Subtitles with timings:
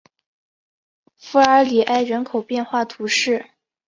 [1.17, 3.51] 弗尔里埃人口变化图示